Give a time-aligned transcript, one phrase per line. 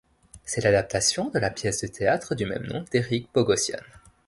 [0.45, 3.77] C'est l'adaptation de la pièce de théâtre du même nom d'Eric Bogosian.